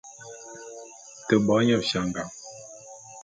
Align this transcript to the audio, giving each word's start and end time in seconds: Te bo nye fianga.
Te 1.27 1.35
bo 1.45 1.55
nye 1.65 1.77
fianga. 1.87 2.23